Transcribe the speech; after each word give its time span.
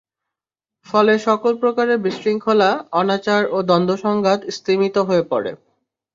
ফলে 0.85 1.13
সকল 1.19 1.53
প্রকারের 1.55 1.99
বিশৃংখলা, 1.99 2.69
অনাচার 2.93 3.41
ও 3.51 3.57
দ্বন্দ্ব-সংঘাত 3.61 4.39
স্তিমিত 4.55 4.95
হয়ে 5.07 5.23
পড়ে। 5.31 5.51